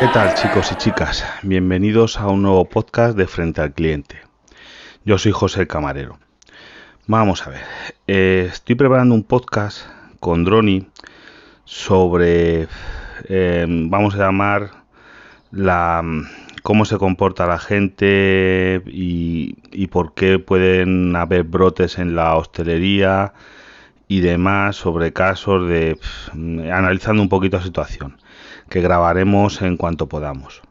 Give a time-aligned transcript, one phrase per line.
[0.00, 1.26] ¿Qué tal chicos y chicas?
[1.42, 4.16] Bienvenidos a un nuevo podcast de Frente al Cliente.
[5.04, 6.18] Yo soy José Camarero.
[7.06, 7.60] Vamos a ver,
[8.06, 9.86] eh, estoy preparando un podcast
[10.18, 10.88] con Droni
[11.66, 12.66] sobre,
[13.28, 14.70] eh, vamos a llamar,
[15.50, 16.02] la,
[16.62, 23.34] cómo se comporta la gente y, por qué pueden haber brotes en la hostelería
[24.08, 25.98] y demás sobre casos de
[26.32, 28.16] analizando un poquito la situación
[28.70, 30.62] que grabaremos en cuanto podamos.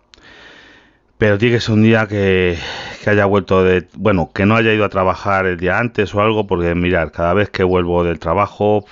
[1.20, 2.58] Pero tiene que ser un día que,
[3.06, 3.88] haya vuelto de...
[3.94, 7.34] Bueno, que no haya ido a trabajar el día antes o algo, porque mirar, cada
[7.34, 8.86] vez que vuelvo del trabajo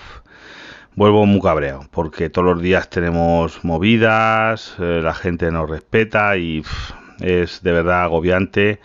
[0.96, 6.64] vuelvo muy cabreado, porque todos los días tenemos movidas, eh, la gente nos respeta y
[7.22, 8.80] es de verdad agobiante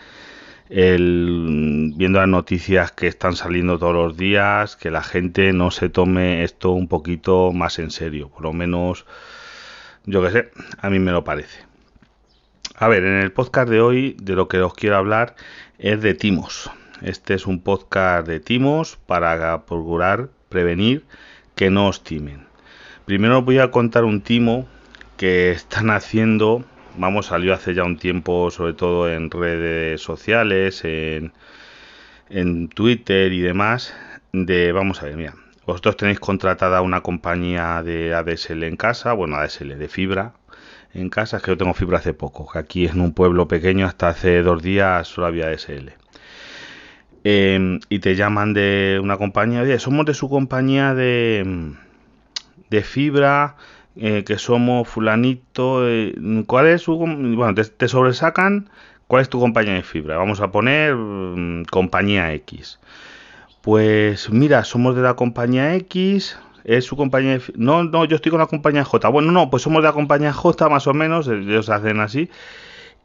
[0.69, 5.89] el, viendo las noticias que están saliendo todos los días, que la gente no se
[5.89, 9.05] tome esto un poquito más en serio, por lo menos
[10.05, 11.63] yo que sé, a mí me lo parece.
[12.75, 15.35] A ver, en el podcast de hoy de lo que os quiero hablar
[15.77, 16.69] es de timos.
[17.01, 21.03] Este es un podcast de timos para procurar prevenir
[21.55, 22.45] que no os timen.
[23.05, 24.67] Primero os voy a contar un timo
[25.17, 26.63] que están haciendo,
[26.97, 31.33] vamos, salió hace ya un tiempo, sobre todo en redes sociales, en,
[32.29, 33.93] en Twitter y demás,
[34.31, 39.37] de, vamos a ver, mira, vosotros tenéis contratada una compañía de ADSL en casa, bueno,
[39.37, 40.33] ADSL de fibra
[40.93, 43.87] en casa, es que yo tengo fibra hace poco, que aquí en un pueblo pequeño
[43.87, 45.93] hasta hace dos días solo había ADSL.
[47.25, 51.73] Eh, y te llaman de una compañía, oye, somos de su compañía de,
[52.69, 53.55] de fibra,
[53.95, 56.13] eh, que somos fulanito, eh,
[56.47, 56.97] ¿cuál es su...
[56.97, 58.69] Bueno, te, te, sobresacan,
[59.07, 60.17] ¿cuál es tu compañía de fibra?
[60.17, 62.79] Vamos a poner um, compañía X.
[63.63, 67.39] Pues mira, somos de la compañía X, es su compañía...
[67.55, 69.07] No, no, yo estoy con la compañía J.
[69.07, 72.29] Bueno, no, pues somos de la compañía J más o menos, ellos hacen así.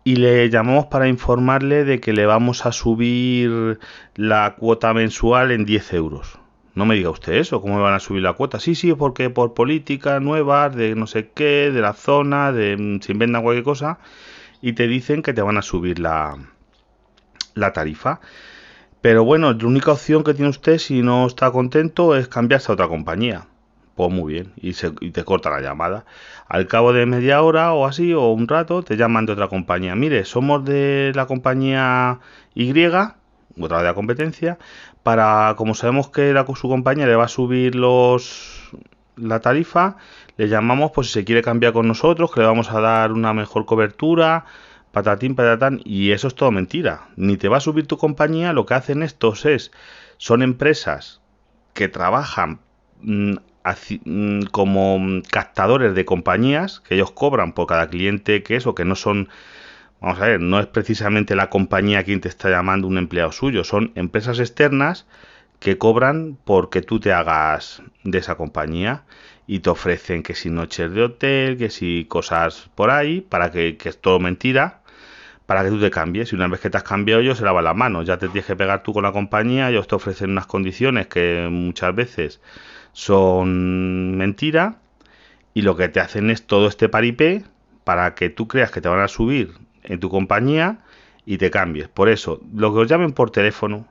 [0.03, 3.79] Y le llamamos para informarle de que le vamos a subir
[4.17, 6.41] la cuota mensual en 10 euros.
[6.75, 8.59] No me diga usted eso, ¿cómo van a subir la cuota?
[8.59, 13.13] Sí, sí, porque por políticas nuevas, de no sé qué, de la zona, de se
[13.13, 14.01] inventan cualquier cosa,
[14.61, 16.37] y te dicen que te van a subir la
[17.73, 18.19] tarifa.
[19.01, 22.75] Pero bueno, la única opción que tiene usted si no está contento es cambiarse a
[22.75, 23.47] otra compañía.
[23.95, 26.05] Pues muy bien, y, se, te corta la llamada.
[26.47, 29.97] Al cabo de media hora o así, o un rato, te llaman de otra compañía.
[29.97, 32.21] Mire, somos de la compañía
[32.55, 32.71] Y,
[33.61, 34.59] otra de la competencia,
[35.03, 38.71] para, como sabemos que su compañía le va a subir los
[39.17, 39.97] la tarifa,
[40.37, 43.33] le llamamos pues si se quiere cambiar con nosotros, que le vamos a dar una
[43.35, 44.45] mejor cobertura,
[44.99, 47.09] patatín, patatán, y eso es todo mentira.
[47.17, 49.71] Ni te va a subir tu compañía, lo que hacen estos es,
[50.17, 51.21] son empresas
[51.73, 52.61] que trabajan
[53.63, 58.75] así, mmm, como captadores de compañías, que ellos cobran por cada cliente que es, o
[58.75, 59.29] que no son,
[60.01, 63.63] vamos a ver, no es precisamente la compañía quien te está llamando un empleado suyo,
[63.63, 65.07] son empresas externas
[65.61, 69.05] que cobran porque tú te hagas de esa compañía
[69.47, 73.77] y te ofrecen que si noches de hotel, que si cosas por ahí, para que,
[73.77, 74.78] que es todo mentira,
[75.49, 76.31] para que tú te cambies.
[76.31, 78.05] Y una vez que te has cambiado, ellos se lavan las manos.
[78.05, 81.49] Ya te tienes que pegar tú con la compañía, ellos te ofrecen unas condiciones que
[81.51, 82.43] muchas veces
[82.93, 84.77] son mentira,
[85.55, 87.45] y lo que te hacen es todo este paripé
[87.85, 89.55] para que tú creas que te van a subir
[89.85, 90.81] en tu compañía
[91.25, 91.89] y te cambies.
[91.89, 93.89] Por eso, lo que os llamen por teléfono,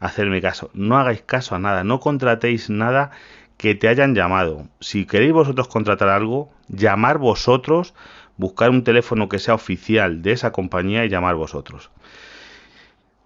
[0.00, 3.12] hacerme caso, no hagáis caso a nada, no contratéis nada
[3.58, 4.66] que te hayan llamado.
[4.80, 7.94] Si queréis vosotros contratar algo, llamar vosotros,
[8.36, 11.90] buscar un teléfono que sea oficial de esa compañía y llamar vosotros.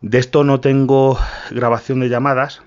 [0.01, 1.19] De esto no tengo
[1.51, 2.63] grabación de llamadas,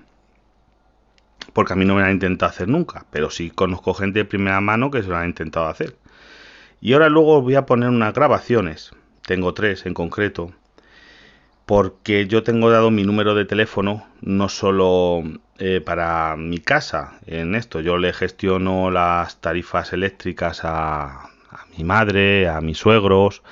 [1.52, 4.24] porque a mí no me lo han intentado hacer nunca, pero sí conozco gente de
[4.24, 5.96] primera mano que se lo han intentado hacer.
[6.80, 10.52] Y ahora luego voy a poner unas grabaciones, tengo tres en concreto,
[11.66, 15.22] porque yo tengo dado mi número de teléfono no solo
[15.58, 21.84] eh, para mi casa en esto, yo le gestiono las tarifas eléctricas a, a, mi
[21.84, 23.42] madre, a mis suegros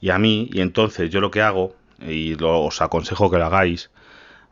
[0.00, 3.46] y a mí, y entonces yo lo que hago, y lo, os aconsejo que lo
[3.46, 3.90] hagáis,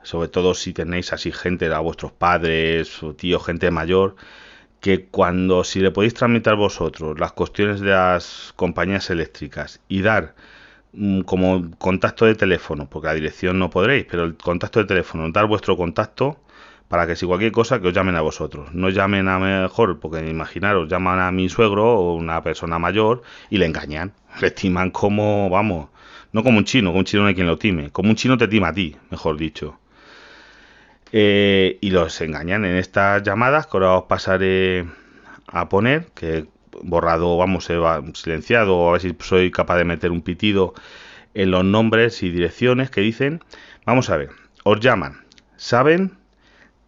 [0.02, 4.16] sobre todo si tenéis así gente, a vuestros padres o tío, gente mayor,
[4.80, 10.34] que cuando si le podéis tramitar vosotros las cuestiones de las compañías eléctricas y dar
[10.92, 15.30] Mm, como contacto de teléfono, porque la dirección no podréis, pero el contacto de teléfono,
[15.30, 16.38] dar vuestro contacto
[16.90, 18.74] para que si cualquier cosa que os llamen a vosotros.
[18.74, 23.58] No llamen a mejor, porque imaginaros, llaman a mi suegro o una persona mayor y
[23.58, 24.12] le engañan.
[24.40, 25.88] Le estiman como, vamos,
[26.32, 28.36] no como un chino, como un chino no hay quien lo time, como un chino
[28.36, 29.78] te tima a ti, mejor dicho.
[31.12, 34.84] Eh, y los engañan en estas llamadas que ahora os pasaré
[35.46, 36.46] a poner, que
[36.82, 37.68] borrado, vamos,
[38.14, 40.74] silenciado, a ver si soy capaz de meter un pitido
[41.34, 43.44] en los nombres y direcciones que dicen,
[43.86, 44.30] vamos a ver,
[44.64, 45.24] os llaman,
[45.56, 46.19] saben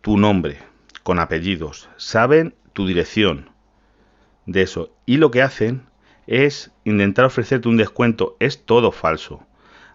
[0.02, 0.58] tu nombre
[1.02, 3.50] con apellidos, saben tu dirección
[4.46, 5.82] de eso, y lo que hacen
[6.26, 9.46] es intentar ofrecerte un descuento, es todo falso,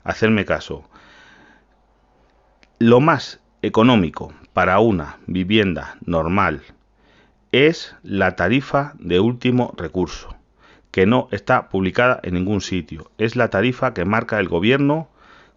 [0.04, 0.90] hacerme caso.
[2.80, 6.62] Lo más económico para una vivienda normal
[7.52, 10.36] es la tarifa de último recurso,
[10.92, 13.12] que no está publicada en ningún sitio.
[13.18, 15.10] Es la tarifa que marca el gobierno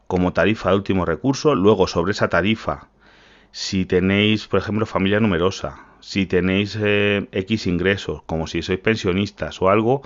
[0.06, 1.54] como tarifa de último recurso.
[1.54, 2.88] Luego, sobre esa tarifa,
[3.52, 9.60] si tenéis, por ejemplo, familia numerosa, si tenéis eh, X ingresos, como si sois pensionistas
[9.60, 10.02] o algo,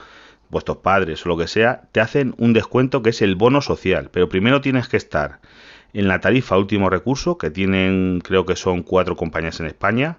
[0.51, 4.11] vuestros padres o lo que sea, te hacen un descuento que es el bono social.
[4.13, 5.41] Pero primero tienes que estar
[5.93, 10.19] en la tarifa último recurso, que tienen, creo que son cuatro compañías en España,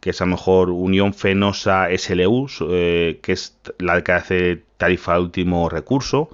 [0.00, 5.20] que es a lo mejor Unión Fenosa SLU, eh, que es la que hace tarifa
[5.20, 6.30] último recurso.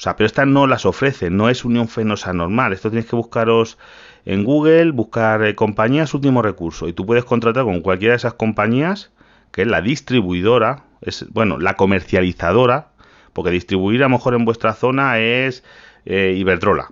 [0.00, 2.72] O sea, pero estas no las ofrecen, no es Unión Fenosa normal.
[2.72, 3.76] Esto tienes que buscaros
[4.24, 6.88] en Google, buscar eh, compañías último recurso.
[6.88, 9.10] Y tú puedes contratar con cualquiera de esas compañías,
[9.52, 12.92] que es la distribuidora, es, bueno, la comercializadora,
[13.34, 15.64] porque distribuir a lo mejor en vuestra zona es
[16.06, 16.88] eh, Iberdrola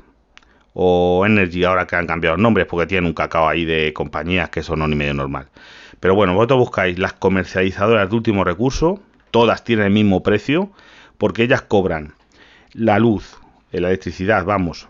[0.74, 4.50] o Energy, ahora que han cambiado los nombres, porque tienen un cacao ahí de compañías
[4.50, 5.48] que son no ni medio normal.
[5.98, 9.00] Pero bueno, vosotros buscáis las comercializadoras de último recurso,
[9.30, 10.72] todas tienen el mismo precio,
[11.16, 12.17] porque ellas cobran
[12.72, 13.36] la luz,
[13.72, 14.88] la electricidad, vamos,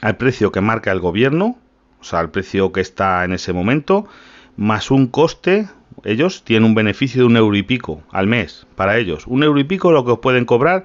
[0.00, 1.58] al precio que marca el gobierno,
[2.00, 4.06] o sea, al precio que está en ese momento,
[4.56, 5.68] más un coste,
[6.04, 9.26] ellos tienen un beneficio de un euro y pico al mes para ellos.
[9.26, 10.84] Un euro y pico lo que os pueden cobrar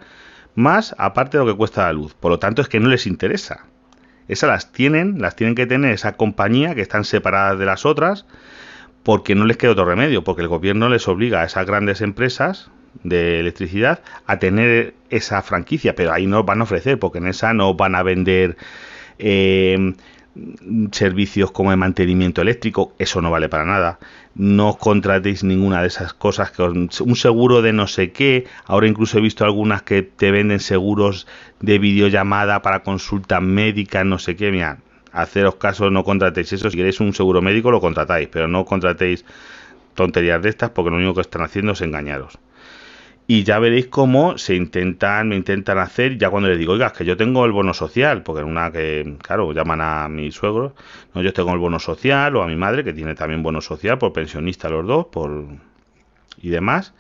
[0.56, 2.14] más aparte de lo que cuesta la luz.
[2.14, 3.66] Por lo tanto, es que no les interesa.
[4.28, 8.26] Esas las tienen, las tienen que tener esa compañía que están separadas de las otras
[9.04, 12.70] porque no les queda otro remedio, porque el gobierno les obliga a esas grandes empresas
[13.04, 17.54] de electricidad a tener esa franquicia, pero ahí no van a ofrecer, porque en esa
[17.54, 18.58] no van a vender
[19.20, 19.94] eh,
[20.92, 24.00] servicios como el mantenimiento eléctrico, eso no vale para nada.
[24.36, 28.46] No contratéis ninguna de esas cosas, que un seguro de no sé qué.
[28.66, 31.28] Ahora incluso he visto algunas que te venden seguros
[31.60, 34.52] de videollamada para consulta médica, no sé qué.
[34.52, 34.78] Mira,
[35.12, 36.70] haceros caso, no contratéis eso.
[36.70, 39.26] Si queréis un seguro médico, lo contratáis, pero no contratéis
[39.96, 42.38] tonterías de estas porque lo único que están haciendo es engañaros.
[43.30, 47.04] Y ya veréis cómo se intentan, me intentan hacer, ya cuando les digo, oiga, que
[47.04, 50.74] yo tengo el bono social, porque en una que, claro, llaman a mi suegro,
[51.14, 53.98] no, yo tengo el bono social, o a mi madre, que tiene también bono social,
[53.98, 55.46] por pensionista los dos, por
[56.42, 56.94] y demás.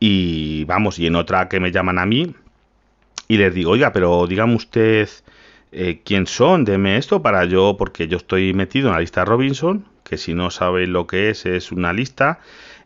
[0.00, 2.34] Y vamos, y en otra que me llaman a mí,
[3.28, 5.08] y les digo, oiga, pero dígame usted
[5.70, 9.84] eh, quién son, deme esto para yo, porque yo estoy metido en la lista Robinson,
[10.02, 12.40] que si no sabéis lo que es, es una lista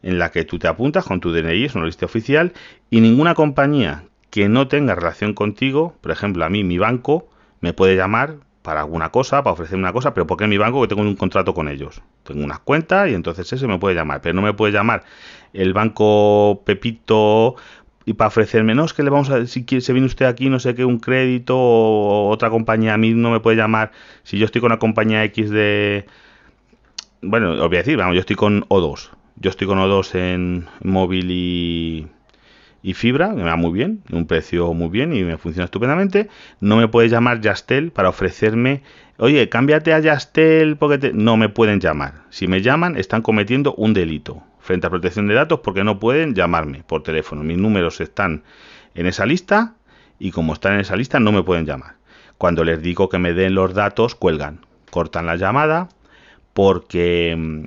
[0.07, 2.53] en la que tú te apuntas con tu DNI, es una lista oficial,
[2.91, 7.29] y ninguna compañía que no tenga relación contigo, por ejemplo, a mí mi banco
[7.61, 10.87] me puede llamar para alguna cosa, para ofrecer una cosa, pero porque mi banco que
[10.87, 12.03] tengo un contrato con ellos.
[12.23, 15.03] Tengo unas cuentas y entonces ese me puede llamar, pero no me puede llamar
[15.53, 17.57] el banco Pepito
[18.05, 20.61] y para ofrecerme, no, es que le vamos a, si se viene usted aquí, no
[20.61, 23.91] sé qué, un crédito o otra compañía a mí no me puede llamar,
[24.23, 26.07] si yo estoy con una compañía X de,
[27.23, 30.67] bueno, os voy a decir, vamos, yo estoy con O2, yo estoy con O2 en
[30.83, 36.29] móvil y, fibra, me va muy bien, un precio muy bien y me funciona estupendamente.
[36.61, 38.83] No me puede llamar Yastel para ofrecerme,
[39.19, 42.23] oye, cámbiate a Yastel porque no me pueden llamar.
[42.31, 46.35] Si me llaman, están cometiendo un delito frente a protección de datos porque no pueden
[46.35, 47.43] llamarme por teléfono.
[47.43, 48.43] Mis números están
[48.95, 49.75] en esa lista
[50.19, 51.97] y como están en esa lista no me pueden llamar.
[52.39, 55.89] Cuando les digo que me den los datos, cuelgan, cortan la llamada
[56.53, 57.65] porque mm,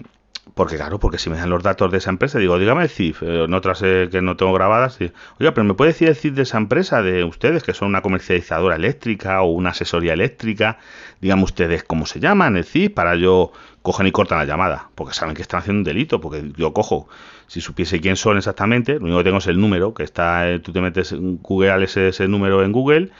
[0.59, 3.23] porque claro, porque si me dan los datos de esa empresa, digo, dígame el CIF,
[3.23, 6.33] en eh, otras eh, que no tengo grabadas, oiga, pero ¿me puede decir el CIF
[6.33, 10.77] de esa empresa, de ustedes, que son una comercializadora eléctrica o una asesoría eléctrica?
[11.21, 15.13] Díganme ustedes cómo se llaman, el CIF, para yo cogen y cortan la llamada, porque
[15.13, 17.07] saben que están haciendo un delito, porque yo cojo,
[17.47, 20.59] si supiese quién son exactamente, lo único que tengo es el número, que está, eh,
[20.59, 23.11] tú te metes en Google ese número en Google,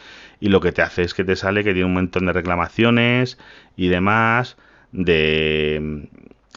[0.42, 3.38] y lo que te hace es que te sale que tiene un montón de reclamaciones
[3.78, 4.58] y demás
[4.92, 6.10] de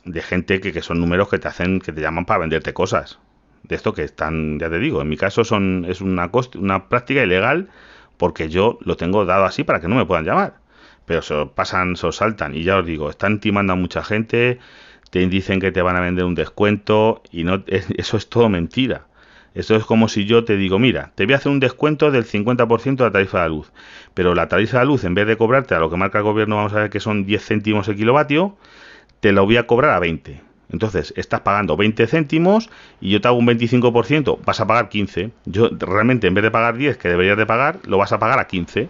[0.05, 3.19] de gente que, que, son números que te hacen, que te llaman para venderte cosas.
[3.63, 7.23] De esto que están, ya te digo, en mi caso son, es una, una práctica
[7.23, 7.69] ilegal
[8.17, 10.55] porque yo lo tengo dado así para que no me puedan llamar.
[11.07, 12.55] Pero se pasan, se saltan.
[12.55, 14.59] Y ya os digo, están timando a mucha gente,
[15.11, 19.07] te dicen que te van a vender un descuento y no eso es todo mentira.
[19.55, 22.25] Eso es como si yo te digo, mira, te voy a hacer un descuento del
[22.25, 23.71] 50% de la tarifa de la luz.
[24.15, 26.57] Pero la tarifa de luz, en vez de cobrarte a lo que marca el gobierno,
[26.57, 28.57] vamos a ver que son 10 céntimos el kilovatio,
[29.23, 30.41] te lo voy a cobrar a 20.
[30.71, 35.31] Entonces, estás pagando 20 céntimos y yo te hago un 25%, vas a pagar 15.
[35.45, 38.41] Yo realmente en vez de pagar 10 que deberías de pagar, lo vas a pagar
[38.41, 38.88] a 15.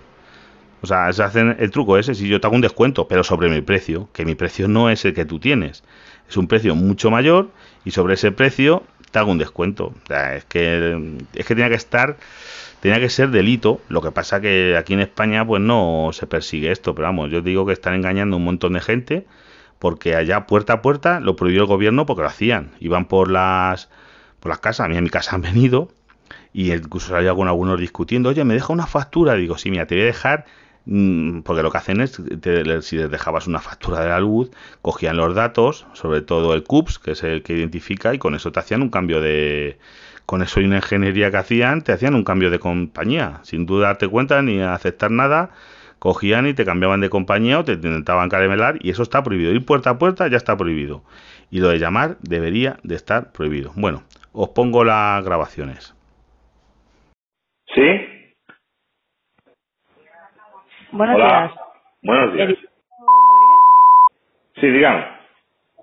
[0.80, 3.50] O sea, se hacen el truco ese si yo te hago un descuento, pero sobre
[3.50, 5.84] mi precio, que mi precio no es el que tú tienes.
[6.30, 7.50] Es un precio mucho mayor
[7.84, 9.88] y sobre ese precio te hago un descuento.
[9.88, 12.16] O sea, es que es que tenía que estar
[12.80, 13.82] tenía que ser delito.
[13.90, 17.42] Lo que pasa que aquí en España pues no se persigue esto, pero vamos, yo
[17.42, 19.26] digo que están engañando un montón de gente
[19.82, 22.70] porque allá puerta a puerta lo prohibió el gobierno porque lo hacían.
[22.78, 23.88] Iban por las,
[24.38, 25.88] por las casas, a mí en mi casa han venido
[26.52, 29.34] y incluso salía con algunos discutiendo, oye, me deja una factura.
[29.34, 30.44] Digo, sí, mira, te voy a dejar,
[30.84, 32.12] mm, porque lo que hacen es,
[32.82, 37.00] si les dejabas una factura de la luz, cogían los datos, sobre todo el CUPS,
[37.00, 39.80] que es el que identifica, y con eso te hacían un cambio de,
[40.26, 43.88] con eso y una ingeniería que hacían, te hacían un cambio de compañía, sin duda
[43.88, 45.50] darte cuenta ni aceptar nada
[46.02, 49.52] cogían y te cambiaban de compañía o te intentaban caramelar y eso está prohibido.
[49.52, 51.02] Ir puerta a puerta ya está prohibido.
[51.48, 53.70] Y lo de llamar debería de estar prohibido.
[53.76, 55.94] Bueno, os pongo las grabaciones.
[57.72, 57.82] ¿Sí?
[60.90, 61.52] Buenos días.
[62.02, 62.48] Buenos días.
[64.56, 65.06] Sí, dígame.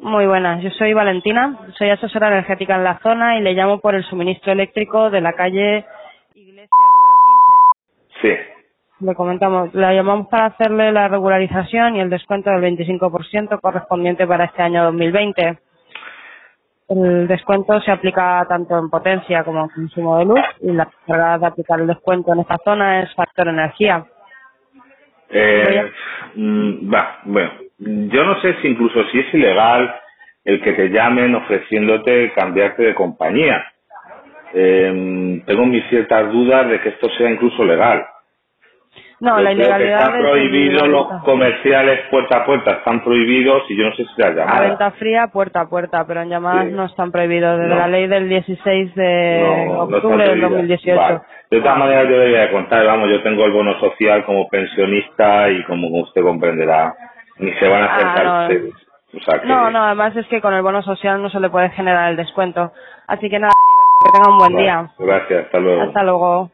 [0.02, 3.96] Muy buenas, yo soy Valentina, soy asesora energética en la zona y le llamo por
[3.96, 5.86] el suministro eléctrico de la calle
[6.36, 7.16] Iglesia número
[8.22, 8.48] 15.
[8.54, 8.59] Sí
[9.02, 14.46] le comentamos, la llamamos para hacerle la regularización y el descuento del 25% correspondiente para
[14.46, 15.58] este año 2020.
[16.90, 21.38] El descuento se aplica tanto en potencia como en consumo de luz y la carga
[21.38, 24.06] de aplicar el descuento en esta zona es factor energía.
[25.30, 25.92] Eh,
[26.36, 29.96] mm, va, bueno, yo no sé si incluso si es ilegal
[30.44, 33.64] el que te llamen ofreciéndote cambiarte de compañía.
[34.52, 38.04] Eh, tengo mis ciertas dudas de que esto sea incluso legal.
[39.22, 40.00] No, la ilegalidad.
[40.00, 44.36] Están prohibidos los comerciales puerta a puerta, están prohibidos y yo no sé si las
[44.36, 44.60] llamadas.
[44.60, 47.60] A venta fría puerta a puerta, pero en llamadas no están prohibidos.
[47.60, 51.22] Desde la ley del 16 de octubre del 2018.
[51.52, 55.64] De todas maneras, yo debería contar, vamos, yo tengo el bono social como pensionista y
[55.64, 56.94] como usted comprenderá,
[57.40, 58.50] ni se van a acercar ah,
[59.44, 59.56] no.
[59.64, 62.18] no, no, además es que con el bono social no se le puede generar el
[62.18, 62.72] descuento.
[63.08, 63.52] Así que nada,
[64.06, 64.90] que tenga un buen día.
[65.00, 65.82] Gracias, hasta luego.
[65.82, 66.52] Hasta luego.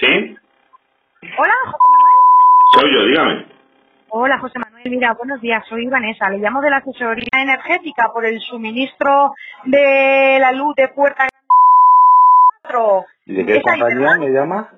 [0.00, 0.36] ¿Sí?
[1.36, 2.16] Hola, José Manuel.
[2.72, 3.46] Soy yo, dígame.
[4.08, 4.90] Hola, José Manuel.
[4.90, 5.62] Mira, buenos días.
[5.68, 6.30] Soy Vanessa.
[6.30, 11.26] Le llamo de la asesoría energética por el suministro de la luz de Puerta
[13.26, 14.68] ¿Y de qué compañía me llama?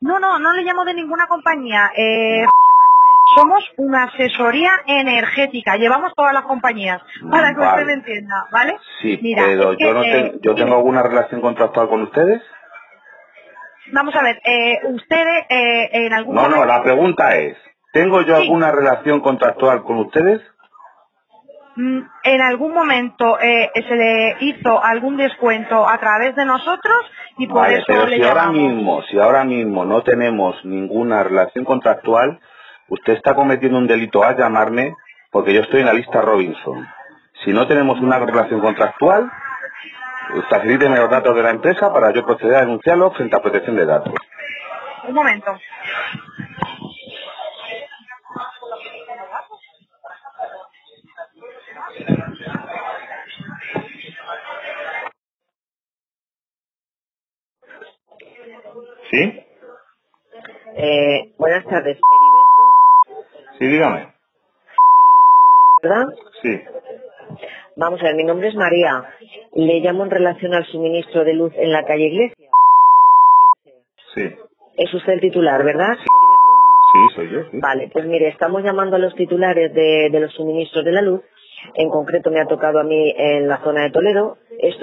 [0.00, 1.92] No, no, no le llamo de ninguna compañía.
[1.96, 2.44] Eh,
[3.36, 5.76] somos una asesoría energética.
[5.76, 7.00] Llevamos todas las compañías,
[7.30, 8.78] para que usted me entienda, ¿vale?
[9.02, 12.42] Sí, Mira, pero yo, no eh, yo tengo alguna relación contractual con ustedes.
[13.92, 17.56] Vamos a ver, eh, ustedes eh, en algún No, no, la pregunta es,
[17.92, 20.40] ¿tengo yo alguna relación contractual con ustedes?
[21.76, 26.96] Mm, en algún momento eh, se le hizo algún descuento a través de nosotros
[27.38, 31.64] y por eso pero le si ahora mismo, si ahora mismo no tenemos ninguna relación
[31.64, 32.40] contractual,
[32.88, 34.94] usted está cometiendo un delito a llamarme
[35.30, 36.86] porque yo estoy en la lista Robinson.
[37.44, 39.30] Si no tenemos una relación contractual,
[40.48, 43.86] facilíteme los datos de la empresa para yo proceder a denunciarlo frente a protección de
[43.86, 44.14] datos.
[45.06, 45.58] Un momento.
[59.10, 59.44] ¿Sí?
[60.76, 61.98] Eh, buenas tardes.
[63.58, 64.12] Sí, dígame.
[65.82, 66.06] ¿Verdad?
[66.42, 66.60] Sí.
[67.76, 69.04] Vamos a ver, mi nombre es María.
[69.58, 72.48] Le llamo en relación al suministro de luz en la calle Iglesia.
[74.14, 74.22] Sí.
[74.76, 75.96] Es usted el titular, ¿verdad?
[76.92, 77.40] Sí, soy yo.
[77.54, 81.22] Vale, pues mire, estamos llamando a los titulares de, los suministros de la luz.
[81.74, 84.38] En concreto me ha tocado a mí en la zona de Toledo.
[84.60, 84.82] Esto...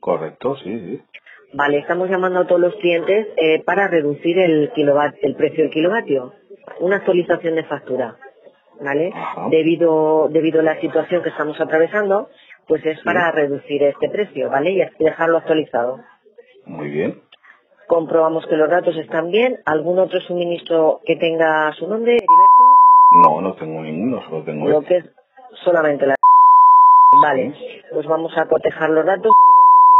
[0.00, 1.02] Correcto, sí, sí.
[1.52, 6.32] Vale, estamos llamando a todos los clientes eh, para reducir el, el precio del kilovatio.
[6.80, 8.16] Una actualización de factura.
[8.80, 9.12] ¿vale?
[9.50, 12.28] Debido, debido a la situación que estamos atravesando,
[12.68, 14.70] pues es para reducir este precio, ¿vale?
[14.70, 15.98] Y dejarlo actualizado.
[16.66, 17.22] Muy bien.
[17.88, 19.58] Comprobamos que los datos están bien.
[19.64, 22.64] ¿Algún otro suministro que tenga su nombre, Heriberto?
[23.24, 25.04] No, no tengo ninguno, solo tengo Lo que es
[25.64, 26.14] solamente la...
[27.22, 27.54] Vale,
[27.90, 29.32] pues vamos a cotejar los datos.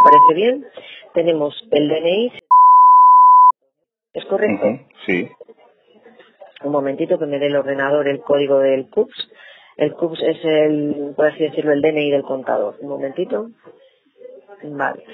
[0.04, 0.66] ¿Parece bien?
[1.14, 2.32] Tenemos el DNI.
[4.12, 4.66] ¿Es correcto?
[5.06, 5.30] Sí
[6.64, 9.30] un momentito que me dé el ordenador el código del CUPS.
[9.78, 12.74] El CUPS es el, por así decirlo, el DNI del contador.
[12.80, 13.48] Un momentito.
[14.64, 15.04] Vale.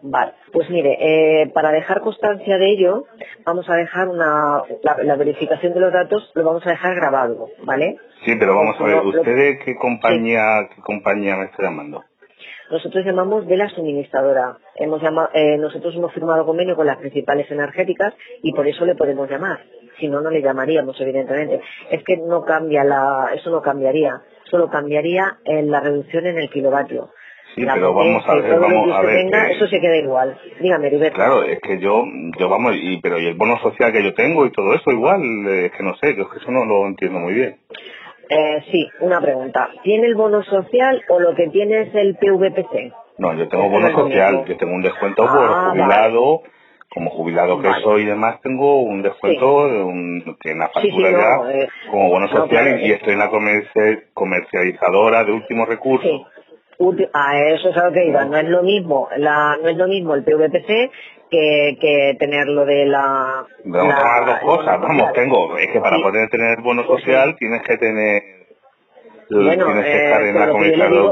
[0.00, 3.04] Vale, pues mire, eh, para dejar constancia de ello,
[3.44, 4.62] vamos a dejar una,
[5.02, 7.96] la, verificación de los datos, lo vamos a dejar grabado, ¿vale?
[8.24, 12.04] Sí, pero vamos a ver, ¿usted qué compañía, qué compañía me está llamando?
[12.70, 14.58] Nosotros llamamos de la suministradora.
[14.76, 18.94] Hemos llamado, eh, nosotros hemos firmado convenio con las principales energéticas y por eso le
[18.94, 19.58] podemos llamar.
[19.98, 21.60] Si no, no le llamaríamos, evidentemente.
[21.90, 24.22] Es que no cambia la, eso no cambiaría.
[24.44, 27.10] Solo cambiaría en la reducción en el kilovatio.
[27.54, 29.26] Sí, pero vamos a ver, vamos a ver.
[29.50, 30.38] eso se queda igual.
[30.60, 30.90] Dígame.
[31.10, 32.04] Claro, es que yo,
[32.38, 35.20] yo vamos, y, pero y el bono social que yo tengo y todo eso igual,
[35.48, 37.56] es que no sé, que eso no lo entiendo muy bien.
[38.28, 39.70] Eh, sí, una pregunta.
[39.82, 42.92] ¿Tiene el bono social o lo que tiene es el PVPC?
[43.18, 46.42] No, yo tengo bono social, yo tengo un descuento por ah, jubilado,
[46.92, 51.10] como jubilado que soy y demás, tengo un descuento de un, que en la factura
[51.10, 53.30] ya eh, como bono social y, estoy en la
[54.14, 56.26] comercializadora de último recurso
[57.12, 58.24] a eso es a lo que iba.
[58.24, 60.90] No es lo mismo, la, no es lo mismo el PVPC
[61.30, 63.44] que, que tener lo de la...
[63.64, 64.80] Vamos a tomar dos cosas.
[64.80, 68.22] Vamos, tengo, es que para poder tener bono social tienes que tener
[69.30, 70.48] bueno, tienes que estar en la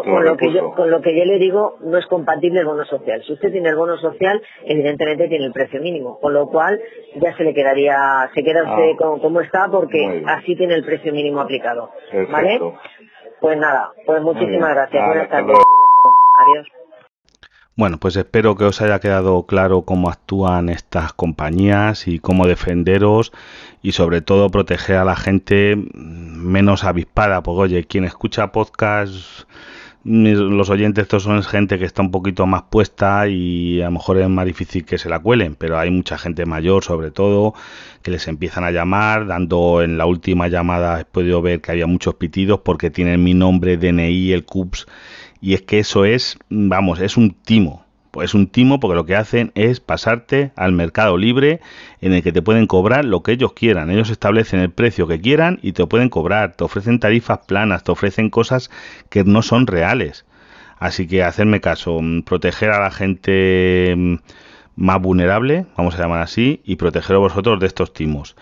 [0.03, 2.85] con, lo que yo, con lo que yo le digo, no es compatible el bono
[2.85, 3.23] social.
[3.25, 6.81] Si usted tiene el bono social, evidentemente tiene el precio mínimo, con lo cual
[7.17, 9.19] ya se le quedaría, se queda usted ah.
[9.21, 11.91] como, está porque así tiene el precio mínimo aplicado.
[12.31, 12.61] ¿Vale?
[13.41, 15.07] Pues nada, pues muchísimas gracias.
[15.07, 15.57] Buenas tardes.
[16.39, 16.86] Adiós.
[17.79, 23.33] Bueno, pues espero que os haya quedado claro cómo actúan estas compañías y cómo defenderos
[23.83, 29.45] y sobre todo proteger a la gente menos avispada, porque oye, quien escucha podcast
[30.09, 34.19] los oyentes estos son gente que está un poquito más puesta y a lo mejor
[34.19, 37.55] es más difícil que se la cuelen, pero hay mucha gente mayor sobre todo
[38.03, 41.89] que les empiezan a llamar, dando en la última llamada he podido ver que había
[41.89, 44.87] muchos pitidos porque tienen mi nombre, DNI, el CUPS
[45.41, 47.87] y es que eso es, vamos, es un timo
[48.23, 51.61] es un timo porque lo que hacen es pasarte al mercado libre
[52.01, 53.91] en el que te pueden cobrar lo que ellos quieran.
[53.91, 56.55] Ellos establecen el precio que quieran y te pueden cobrar.
[56.55, 58.71] Te ofrecen tarifas planas, te ofrecen cosas
[59.09, 60.25] que no son reales.
[60.79, 64.17] Así que hacerme caso, mm, proteger a la gente mm,
[64.77, 68.37] más vulnerable, vamos a llamar así, y proteger a vosotros de estos timos.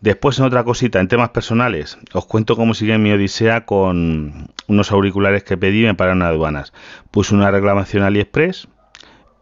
[0.00, 4.92] Después en otra cosita, en temas personales, os cuento cómo sigue mi odisea con unos
[4.92, 6.72] auriculares que pedí y me pararon aduanas.
[7.10, 8.68] Puse una reclamación AliExpress,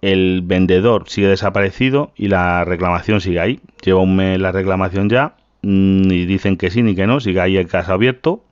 [0.02, 3.60] el vendedor sigue desaparecido y la reclamación sigue ahí.
[3.84, 7.40] Lleva un mes la reclamación ya mm, y dicen que sí ni que no, sigue
[7.40, 8.44] ahí el caso abierto.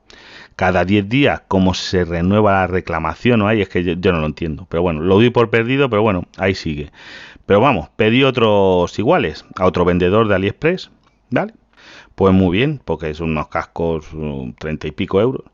[0.55, 4.27] Cada 10 días, cómo se renueva la reclamación o ahí, es que yo, no lo
[4.27, 4.67] entiendo.
[4.71, 6.93] Pero bueno, lo doy por perdido, pero bueno, ahí sigue.
[7.45, 10.91] Pero vamos, pedí otros iguales a otro vendedor de AliExpress,
[11.31, 11.53] ¿vale?
[12.17, 14.07] Pues muy bien, porque son unos cascos
[14.59, 15.45] 30 y pico euros.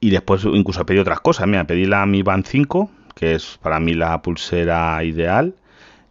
[0.00, 1.48] Y después incluso pedí otras cosas.
[1.48, 5.54] Mira, pedí la Mi Band 5, que es para mí la pulsera ideal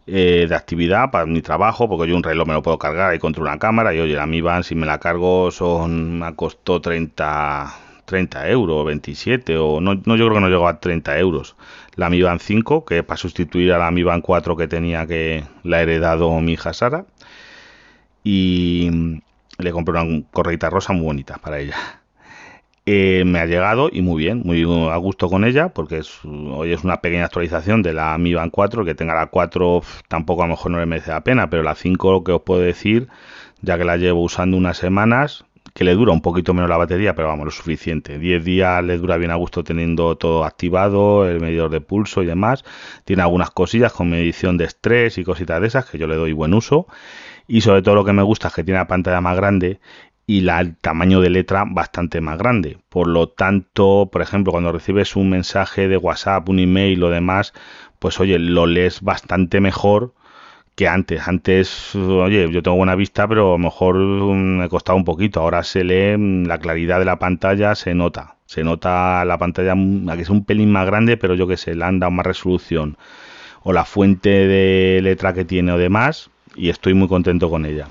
[0.08, 3.18] eh, de actividad para mi trabajo, porque yo un reloj me lo puedo cargar ahí
[3.20, 6.80] contra una cámara y oye, la Mi Band si me la cargo son me costó
[6.80, 7.72] 30,
[8.06, 11.56] 30 euros, 27 o no, no yo creo que no llegó a 30 euros.
[11.94, 15.44] La Mi Band 5, que para sustituir a la Mi Band 4 que tenía que
[15.62, 17.06] la heredado mi hija Sara.
[18.24, 18.90] Y
[19.58, 21.76] le compré una correita rosa muy bonita para ella.
[22.86, 26.84] Eh, me ha llegado y muy bien, muy a gusto con ella, porque hoy es
[26.84, 30.52] una pequeña actualización de la Mi Band 4, que tenga la 4 tampoco a lo
[30.52, 33.08] mejor no le merece la pena, pero la 5 lo que os puedo decir,
[33.60, 35.44] ya que la llevo usando unas semanas,
[35.74, 38.18] que le dura un poquito menos la batería, pero vamos, lo suficiente.
[38.18, 42.26] 10 días le dura bien a gusto teniendo todo activado, el medidor de pulso y
[42.26, 42.64] demás.
[43.04, 46.32] Tiene algunas cosillas con medición de estrés y cositas de esas que yo le doy
[46.32, 46.86] buen uso.
[47.48, 49.80] Y sobre todo lo que me gusta es que tiene la pantalla más grande
[50.26, 52.78] y la, el tamaño de letra bastante más grande.
[52.90, 57.54] Por lo tanto, por ejemplo, cuando recibes un mensaje de WhatsApp, un email o demás,
[57.98, 60.12] pues oye, lo lees bastante mejor
[60.76, 61.26] que antes.
[61.26, 65.40] Antes, oye, yo tengo buena vista, pero a lo mejor mm, me costaba un poquito.
[65.40, 68.36] Ahora se lee mm, la claridad de la pantalla, se nota.
[68.46, 71.74] Se nota la pantalla, mm, que es un pelín más grande, pero yo que sé,
[71.74, 72.96] le han dado más resolución.
[73.62, 77.86] O la fuente de letra que tiene o demás, y estoy muy contento con ella.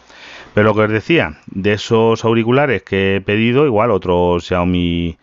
[0.53, 5.17] Pero lo que os decía, de esos auriculares que he pedido, igual otros Xiaomi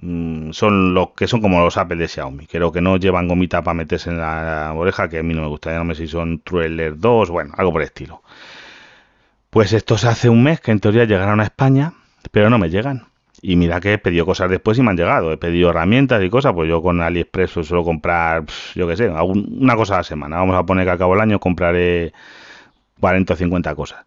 [0.00, 2.46] mm, son los que son como los Apple de Xiaomi.
[2.46, 5.48] Creo que no llevan gomita para meterse en la oreja, que a mí no me
[5.48, 5.70] gusta.
[5.70, 8.22] Ya no sé si son Trueller 2, bueno, algo por el estilo.
[9.50, 11.94] Pues estos hace un mes que en teoría llegaron a España,
[12.32, 13.06] pero no me llegan.
[13.42, 15.30] Y mira que he pedido cosas después y me han llegado.
[15.32, 19.76] He pedido herramientas y cosas, pues yo con AliExpress suelo comprar, yo qué sé, una
[19.76, 20.38] cosa a la semana.
[20.38, 22.12] Vamos a poner que a cabo el año compraré
[23.00, 24.06] 40 o 50 cosas.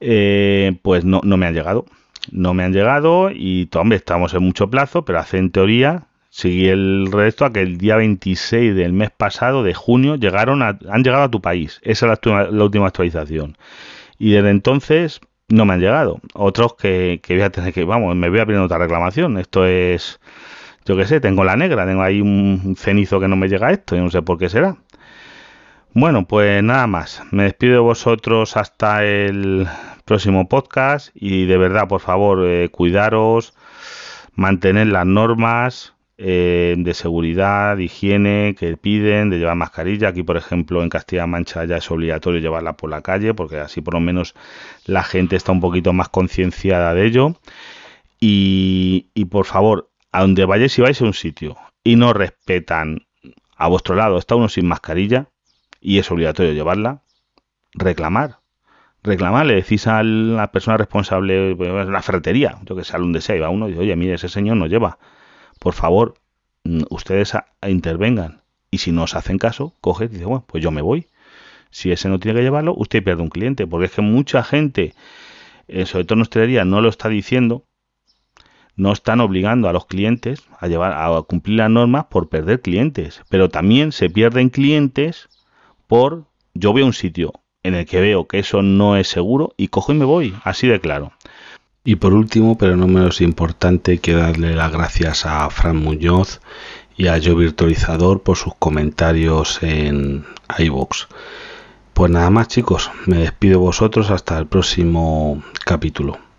[0.00, 1.86] Eh, pues no, no me han llegado.
[2.32, 6.68] No me han llegado y, hombre, estamos en mucho plazo, pero hace en teoría, seguí
[6.68, 11.02] el resto a que el día 26 del mes pasado, de junio, llegaron a, han
[11.02, 11.80] llegado a tu país.
[11.82, 13.56] Esa es la, última actualización.
[14.18, 16.20] Y desde entonces no me han llegado.
[16.34, 19.38] Otros que, que voy a tener que, vamos, me voy a pedir otra reclamación.
[19.38, 20.20] Esto es,
[20.84, 23.96] yo qué sé, tengo la negra, tengo ahí un cenizo que no me llega esto,
[23.96, 24.76] y no sé por qué será.
[25.92, 27.22] Bueno, pues nada más.
[27.32, 29.66] Me despido de vosotros hasta el
[30.04, 33.54] próximo podcast y de verdad, por favor, eh, cuidaros,
[34.36, 40.08] mantener las normas eh, de seguridad, higiene que piden, de llevar mascarilla.
[40.08, 43.80] Aquí, por ejemplo, en Castilla-La Mancha ya es obligatorio llevarla por la calle porque así
[43.80, 44.34] por lo menos
[44.86, 47.34] la gente está un poquito más concienciada de ello.
[48.20, 53.06] Y, y por favor, a donde vayáis y vais a un sitio y no respetan
[53.56, 55.29] a vuestro lado, está uno sin mascarilla,
[55.80, 57.02] y es obligatorio llevarla,
[57.72, 58.40] reclamar.
[59.02, 63.22] Reclamar, le decís a la persona responsable, pues, la ferretería, yo que sé, al donde
[63.22, 64.98] sea, va uno y dice, oye, mire, ese señor no lleva.
[65.58, 66.14] Por favor,
[66.64, 67.32] mm, ustedes
[67.66, 68.42] intervengan.
[68.70, 71.06] Y si no os hacen caso, coge y dice, bueno, pues yo me voy.
[71.70, 73.66] Si ese no tiene que llevarlo, usted pierde un cliente.
[73.66, 74.94] Porque es que mucha gente,
[75.68, 77.64] eh, sobre todo en hostelería, no lo está diciendo,
[78.76, 83.22] no están obligando a los clientes a llevar a cumplir las normas por perder clientes,
[83.28, 85.28] pero también se pierden clientes
[85.90, 87.32] por yo voy a un sitio
[87.64, 90.68] en el que veo que eso no es seguro y cojo y me voy, así
[90.68, 91.12] de claro.
[91.82, 96.40] Y por último, pero no menos importante, quiero darle las gracias a Fran Muñoz
[96.96, 100.24] y a Yo Virtualizador por sus comentarios en
[100.60, 101.08] iVoox.
[101.92, 106.29] Pues nada más chicos, me despido vosotros hasta el próximo capítulo.